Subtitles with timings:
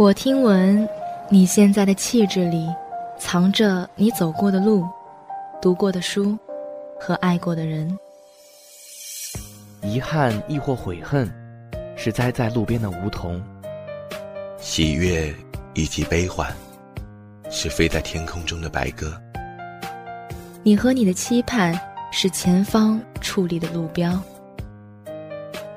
[0.00, 0.88] 我听闻，
[1.28, 2.66] 你现在的气质里，
[3.18, 4.88] 藏着你走过的路、
[5.60, 6.38] 读过的书
[6.98, 7.98] 和爱过的人。
[9.82, 11.30] 遗憾亦或悔恨，
[11.96, 13.38] 是栽在路边的梧桐；
[14.56, 15.34] 喜悦
[15.74, 16.50] 以及悲欢，
[17.50, 19.12] 是飞在天空中的白鸽。
[20.62, 21.78] 你和你的期盼，
[22.10, 24.18] 是前方矗立的路标。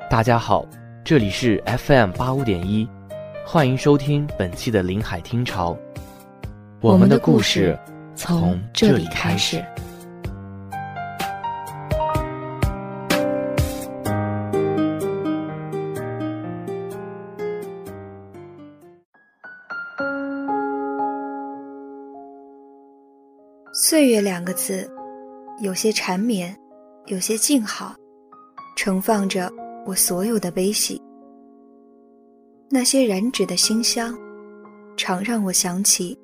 [0.10, 0.66] 大家好，
[1.04, 2.88] 这里是 FM 八五点一。
[3.46, 5.78] 欢迎收听本期的林海听潮，
[6.82, 7.78] 我们的故事
[8.16, 9.64] 从这里开始。
[23.74, 24.90] 岁月两个字，
[25.62, 26.55] 有些缠绵，
[27.08, 27.94] 有些静好，
[28.78, 29.52] 盛放着
[29.85, 31.00] 我所有的悲喜。
[32.76, 34.18] 那些燃脂的馨香，
[34.98, 36.18] 常让我想起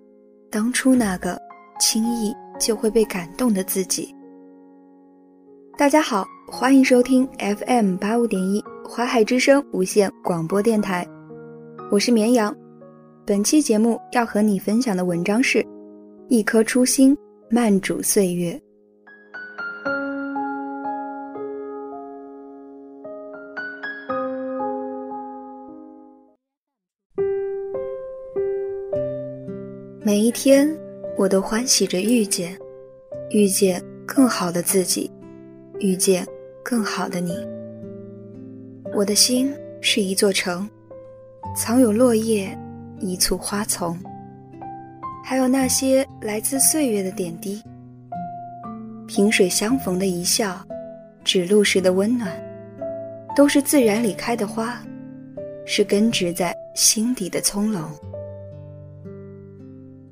[0.49, 1.39] 当初那个
[1.79, 4.11] 轻易就会被感动的自己。
[5.77, 11.07] 大家好，欢迎收听 FM 八五点一华海之声无线广播电台，
[11.91, 12.51] 我是绵羊。
[13.27, 15.59] 本期节目要和你分享的文章是
[16.29, 17.15] 《一颗初心
[17.51, 18.53] 慢煮岁月》。
[30.09, 30.67] 每一天，
[31.15, 32.57] 我都欢喜着遇见，
[33.29, 35.11] 遇见更好的自己，
[35.77, 36.25] 遇见
[36.63, 37.37] 更好的你。
[38.95, 40.67] 我的心是一座城，
[41.55, 42.57] 藏有落叶，
[42.99, 43.95] 一簇花丛，
[45.23, 47.61] 还有那些来自岁月的点滴。
[49.05, 50.59] 萍水相逢的一笑，
[51.23, 52.31] 指路时的温暖，
[53.35, 54.81] 都是自然里开的花，
[55.67, 57.83] 是根植在心底的葱茏。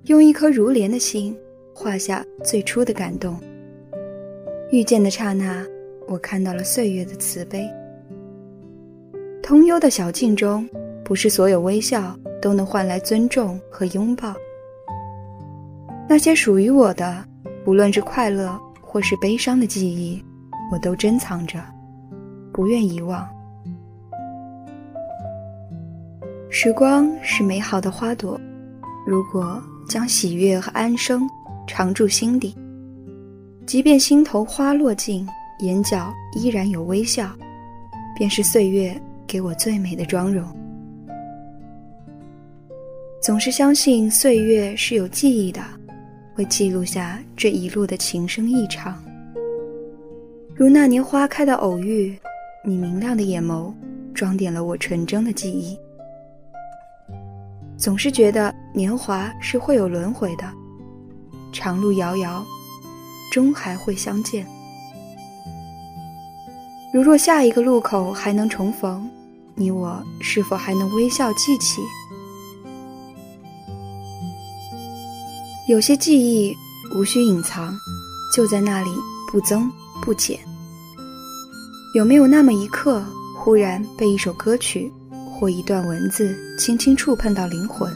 [0.07, 1.37] 用一颗如莲的心，
[1.73, 3.37] 画下最初的感动。
[4.71, 5.65] 遇见的刹那，
[6.07, 7.69] 我看到了岁月的慈悲。
[9.43, 10.65] 通幽的小径中，
[11.03, 14.33] 不是所有微笑都能换来尊重和拥抱。
[16.07, 17.25] 那些属于我的，
[17.65, 20.23] 不论是快乐或是悲伤的记忆，
[20.71, 21.59] 我都珍藏着，
[22.53, 23.27] 不愿遗忘。
[26.49, 28.39] 时光是美好的花朵，
[29.05, 29.61] 如果。
[29.87, 31.27] 将喜悦和安生
[31.65, 32.55] 常驻心底，
[33.65, 35.27] 即便心头花落尽，
[35.59, 37.29] 眼角依然有微笑，
[38.15, 40.45] 便是岁月给我最美的妆容。
[43.21, 45.61] 总是相信岁月是有记忆的，
[46.35, 49.03] 会记录下这一路的情深意长。
[50.55, 52.17] 如那年花开的偶遇，
[52.63, 53.73] 你明亮的眼眸，
[54.13, 55.77] 装点了我纯真的记忆。
[57.77, 60.51] 总是觉得年华是会有轮回的，
[61.51, 62.43] 长路遥遥，
[63.31, 64.45] 终还会相见。
[66.91, 69.07] 如若下一个路口还能重逢，
[69.53, 71.79] 你我是否还能微笑记起？
[75.69, 76.55] 有些记忆
[76.95, 77.77] 无需隐藏，
[78.33, 78.89] 就在那里
[79.31, 79.71] 不增
[80.01, 80.39] 不减。
[81.93, 83.05] 有没有那么一刻，
[83.37, 84.91] 忽然被一首歌曲？
[85.39, 87.93] 或一段文字轻轻触碰到灵魂，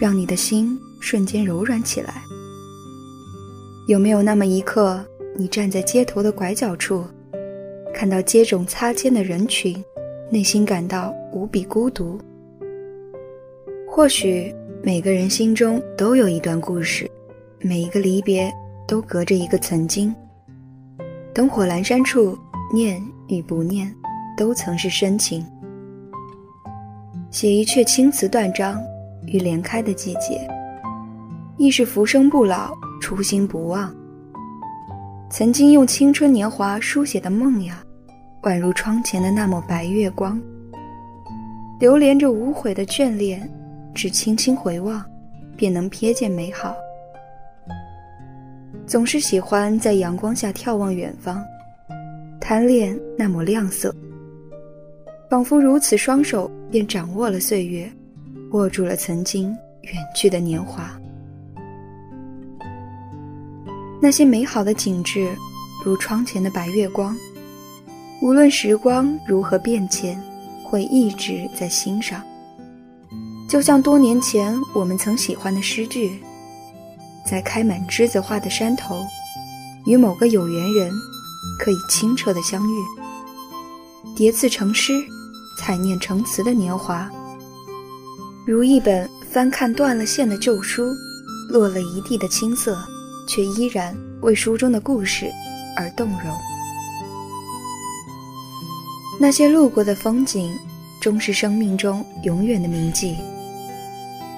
[0.00, 2.22] 让你的心瞬间柔软起来。
[3.86, 5.04] 有没有那么一刻，
[5.36, 7.04] 你站在街头的拐角处，
[7.92, 9.76] 看到接踵擦肩的人群，
[10.30, 12.18] 内心感到无比孤独？
[13.86, 14.50] 或许
[14.82, 17.08] 每个人心中都有一段故事，
[17.60, 18.50] 每一个离别
[18.88, 20.14] 都隔着一个曾经。
[21.34, 22.38] 灯火阑珊处，
[22.72, 22.98] 念
[23.28, 23.94] 与不念，
[24.38, 25.44] 都曾是深情。
[27.34, 28.80] 写一阙青词断章，
[29.26, 30.48] 于莲开的季节，
[31.56, 33.92] 亦是浮生不老，初心不忘。
[35.28, 37.82] 曾经用青春年华书写的梦呀，
[38.44, 40.40] 宛如窗前的那抹白月光，
[41.80, 43.52] 流连着无悔的眷恋，
[43.92, 45.04] 只轻轻回望，
[45.56, 46.72] 便能瞥见美好。
[48.86, 51.42] 总是喜欢在阳光下眺望远方，
[52.40, 53.92] 贪恋那抹亮色。
[55.28, 57.88] 仿佛如此，双手便掌握了岁月，
[58.50, 60.90] 握住了曾经远去的年华。
[64.02, 65.32] 那些美好的景致，
[65.84, 67.16] 如窗前的白月光，
[68.20, 70.20] 无论时光如何变迁，
[70.64, 72.20] 会一直在心上。
[73.48, 76.10] 就像多年前我们曾喜欢的诗句，
[77.24, 79.00] 在开满栀子花的山头，
[79.86, 80.90] 与某个有缘人，
[81.60, 82.76] 可以清澈的相遇，
[84.16, 84.92] 叠字成诗。
[85.56, 87.10] 彩念成词的年华，
[88.46, 90.92] 如一本翻看断了线的旧书，
[91.48, 92.76] 落了一地的青涩，
[93.28, 95.30] 却依然为书中的故事
[95.76, 96.36] 而动容。
[99.20, 100.52] 那些路过的风景，
[101.00, 103.16] 终是生命中永远的铭记。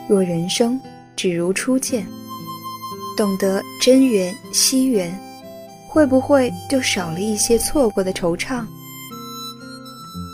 [0.08, 0.78] 若人生
[1.16, 2.06] 只如初见，
[3.16, 5.18] 懂得真缘惜缘，
[5.88, 8.64] 会不会就少了一些错过的惆怅？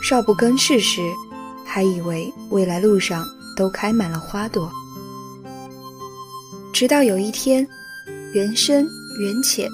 [0.03, 1.01] 少不更事时，
[1.63, 4.69] 还以为未来路上都开满了花朵，
[6.73, 7.65] 直到有一天，
[8.33, 8.85] 缘深
[9.21, 9.69] 缘浅，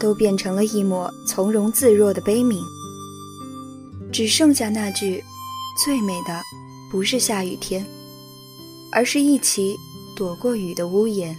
[0.00, 2.64] 都变成了一抹从容自若的悲悯。
[4.10, 5.22] 只剩下那句
[5.84, 6.40] ：“最美的，
[6.90, 7.84] 不是下雨天，
[8.90, 9.76] 而是一起
[10.16, 11.36] 躲过雨的屋檐。”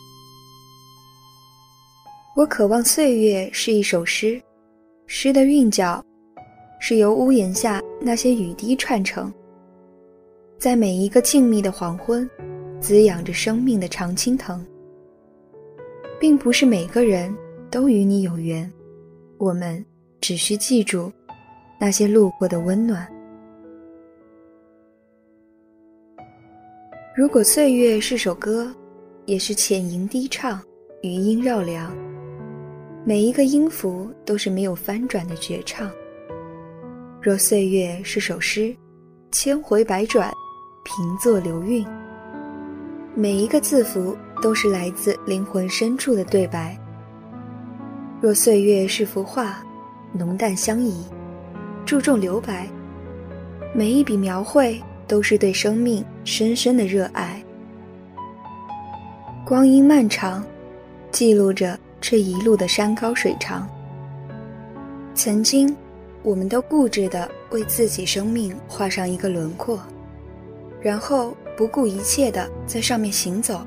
[2.38, 4.40] 我渴望岁月是一首诗，
[5.08, 6.04] 诗的韵脚
[6.86, 9.34] 是由屋檐下那些雨滴串成，
[10.58, 12.30] 在每一个静谧的黄昏，
[12.82, 14.62] 滋养着生命的常青藤。
[16.20, 17.34] 并不是每个人
[17.72, 18.70] 都与你有缘，
[19.38, 19.82] 我们
[20.20, 21.10] 只需记住。
[21.80, 23.08] 那些路过的温暖。
[27.16, 28.70] 如果岁月是首歌，
[29.26, 30.62] 也是浅吟低唱，
[31.02, 31.96] 余音绕梁。
[33.06, 35.90] 每一个音符都是没有翻转的绝唱。
[37.24, 38.76] 若岁月是首诗，
[39.32, 40.30] 千回百转，
[40.84, 41.88] 平作流韵。
[43.16, 46.78] 每一个字符都是来自灵魂深处的对白。
[48.20, 49.64] 若岁月是幅画，
[50.12, 51.06] 浓淡相宜。
[51.86, 52.68] 注重留白，
[53.74, 54.78] 每一笔描绘
[55.08, 57.42] 都是对生命深深的热爱。
[59.46, 60.44] 光阴漫长，
[61.10, 63.66] 记录着这一路的山高水长。
[65.16, 65.74] 曾经，
[66.24, 69.78] 我们都固执地为自己生命画上一个轮廓，
[70.82, 73.66] 然后不顾一切地在上面行走。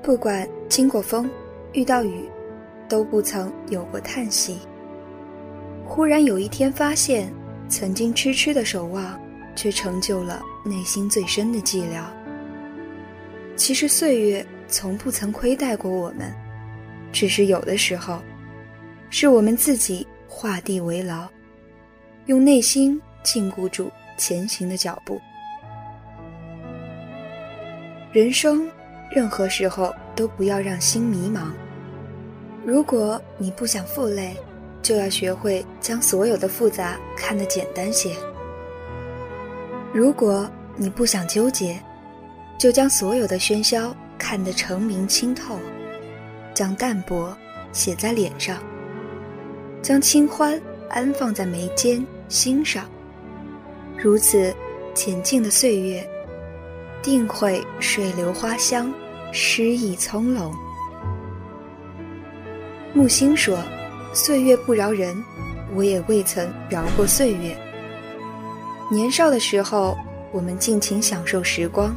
[0.00, 1.28] 不管经过风，
[1.72, 2.28] 遇到雨，
[2.88, 4.58] 都不曾有过叹息。
[5.84, 7.32] 忽然有一天发现，
[7.68, 9.20] 曾经痴痴的守望，
[9.56, 12.04] 却成就了内心最深的寂寥。
[13.56, 16.32] 其实岁月从不曾亏待过我们，
[17.12, 18.20] 只是有的时候，
[19.10, 21.28] 是我们自己画地为牢，
[22.26, 25.20] 用内心禁锢住前行的脚步。
[28.12, 28.68] 人生，
[29.10, 31.52] 任何时候都不要让心迷茫。
[32.66, 34.36] 如果你不想负累。
[34.84, 38.14] 就要学会将所有的复杂看得简单些。
[39.94, 40.46] 如果
[40.76, 41.80] 你不想纠结，
[42.58, 45.58] 就将所有的喧嚣看得澄明清透，
[46.52, 47.34] 将淡泊
[47.72, 48.58] 写在脸上，
[49.84, 50.58] 将清欢
[50.88, 52.86] 安放在眉间心上。
[54.02, 54.50] 如此，
[54.94, 56.08] 浅静的岁月，
[57.02, 58.90] 定会水流花香，
[59.30, 60.50] 诗意葱茏。
[62.94, 63.58] 木心说。
[64.16, 65.12] 岁月不饶人，
[65.74, 67.56] 我也未曾饶过岁月。
[68.88, 69.98] 年少的时候，
[70.30, 71.96] 我们尽情享受时光，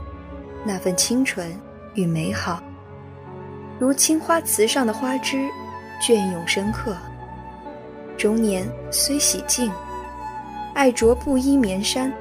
[0.66, 1.56] 那份清纯
[1.94, 2.60] 与美好，
[3.78, 5.38] 如青花瓷上的花枝，
[6.02, 6.98] 隽永深刻。
[8.18, 9.72] 中年虽喜静，
[10.74, 12.12] 爱着布衣棉衫，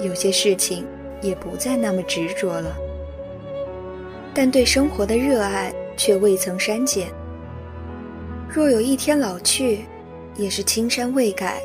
[0.00, 0.84] 有些事情
[1.22, 2.76] 也不再那么执着了，
[4.34, 7.06] 但对生活的热爱却未曾删减。
[8.48, 9.84] 若有一天老去，
[10.34, 11.60] 也是青山未改，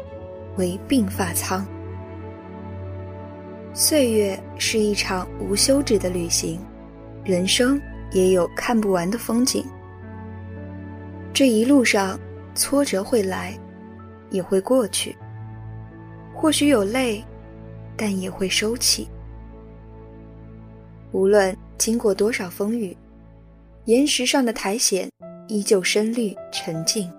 [0.58, 1.66] 唯鬓发苍。
[3.74, 6.60] 岁月是一场无休止的旅行，
[7.24, 9.66] 人生也有看不完的风景。
[11.34, 12.20] 这一路上，
[12.54, 13.58] 挫折会来，
[14.32, 15.16] 也会过去。
[16.34, 17.24] 或许有泪，
[17.96, 19.08] 但也会收起。
[21.12, 22.98] 无论经过多少风雨，
[23.86, 25.08] 岩石上的苔藓。
[25.48, 27.12] 依旧深绿沉静，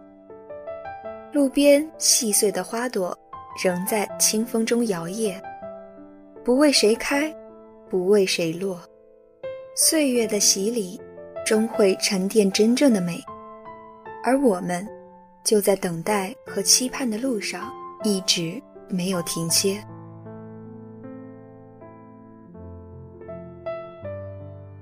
[1.35, 3.15] 路边细碎的花朵
[3.63, 5.39] 仍在清风中摇曳，
[6.43, 7.31] 不为谁开，
[7.91, 8.81] 不为谁落。
[9.77, 10.99] 岁月的洗礼，
[11.45, 13.23] 终会沉淀真正的美，
[14.25, 14.89] 而我们，
[15.45, 17.73] 就在等待和期盼的路上，
[18.05, 19.83] 一直没有停歇。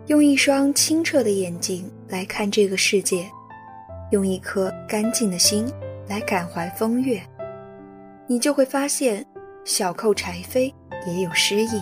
[0.06, 3.24] 用一双清澈的眼睛来看这个世界。
[4.10, 5.72] 用一颗干净的心
[6.08, 7.22] 来感怀风月，
[8.26, 9.24] 你就会发现，
[9.64, 10.74] 小扣柴扉
[11.06, 11.80] 也有诗意，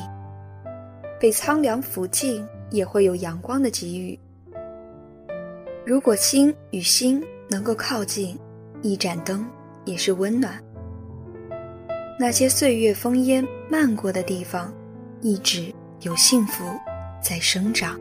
[1.19, 4.21] 被苍凉抚尽也会有阳光的给予。
[5.87, 8.39] 如果心与心能够靠近，
[8.83, 9.47] 一盏灯
[9.85, 10.63] 也是温暖。
[12.19, 14.73] 那些岁月风烟漫过的地方，
[15.21, 16.65] 一直有幸福
[17.23, 17.99] 在生长。